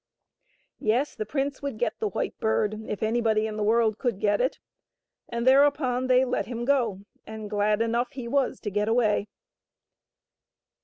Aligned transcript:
Yes, 0.79 1.13
the 1.13 1.27
prince 1.27 1.61
would 1.61 1.77
get 1.77 1.93
the 1.99 2.07
White 2.07 2.35
Bird 2.39 2.73
if 2.87 3.03
anybody 3.03 3.45
in 3.45 3.55
the 3.55 3.61
world 3.63 3.99
could 3.99 4.19
get 4.19 4.41
it. 4.41 4.57
And 5.29 5.45
thereupon 5.45 6.07
they 6.07 6.25
let 6.25 6.47
him 6.47 6.65
go, 6.65 7.05
and 7.27 7.51
glad 7.51 7.83
enough 7.83 8.13
he 8.13 8.27
was 8.27 8.59
to 8.61 8.71
get 8.71 8.87
away. 8.87 9.27